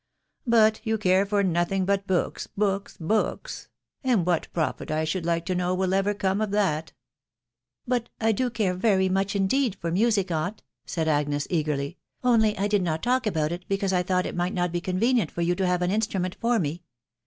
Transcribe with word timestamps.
But 0.47 0.81
you 0.83 0.97
care 0.97 1.27
for 1.27 1.43
nothing 1.43 1.85
but 1.85 2.07
books, 2.07 2.47
books, 2.47 2.97
books!.... 2.99 3.67
and 4.03 4.25
what 4.25 4.51
profit, 4.51 4.89
I 4.89 5.03
should 5.03 5.27
like 5.27 5.45
to 5.45 5.53
know, 5.53 5.75
will 5.75 5.93
ever 5.93 6.15
come 6.15 6.41
of 6.41 6.49
that?"" 6.49 6.93
But 7.87 8.09
I 8.19 8.31
do 8.31 8.49
care 8.49 8.73
very 8.73 9.09
much 9.09 9.35
indeed 9.35 9.75
for 9.75 9.91
music, 9.91 10.31
aunt," 10.31 10.63
said 10.87 11.07
Agnes 11.07 11.45
eagerly," 11.51 11.99
only 12.23 12.57
I 12.57 12.67
did 12.67 12.81
not 12.81 13.03
talk 13.03 13.27
about 13.27 13.51
it, 13.51 13.65
because 13.67 13.93
I 13.93 14.01
thought 14.01 14.25
it 14.25 14.35
might 14.35 14.55
not 14.55 14.71
be 14.71 14.81
convenient 14.81 15.29
for 15.29 15.41
yow. 15.43 15.53
to 15.53 15.65
YflN* 15.65 15.77
wv 15.77 15.89
V&aftcfe 15.89 16.21
ment 16.21 16.35
for 16.41 16.57
me. 16.57 16.81